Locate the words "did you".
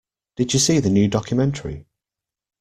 0.35-0.59